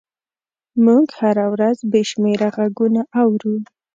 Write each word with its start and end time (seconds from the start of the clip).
موږ 0.85 1.05
هره 1.19 1.45
ورځ 1.53 1.77
بې 1.91 2.01
شمېره 2.09 2.49
غږونه 2.57 3.01
اورو. 3.21 3.55